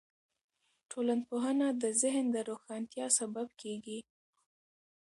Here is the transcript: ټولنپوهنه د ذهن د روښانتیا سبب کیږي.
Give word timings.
ټولنپوهنه 0.91 1.67
د 1.81 1.83
ذهن 2.01 2.25
د 2.35 2.37
روښانتیا 2.49 3.07
سبب 3.19 3.47
کیږي. 3.61 3.99